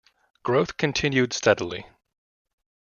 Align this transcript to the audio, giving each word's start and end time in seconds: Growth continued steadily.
Growth 0.41 0.77
continued 0.77 1.31
steadily. 1.31 1.85